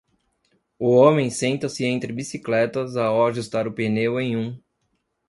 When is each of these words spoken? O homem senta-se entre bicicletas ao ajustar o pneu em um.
O 0.79 0.95
homem 0.97 1.29
senta-se 1.29 1.85
entre 1.85 2.11
bicicletas 2.11 2.95
ao 2.97 3.27
ajustar 3.27 3.67
o 3.67 3.71
pneu 3.71 4.19
em 4.19 4.35
um. 4.35 4.59